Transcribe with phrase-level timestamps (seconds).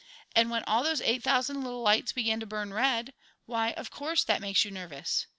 [0.35, 3.13] And when all those eight thousand little lights begin to burn red,
[3.45, 5.27] why, of course that makes you nervous!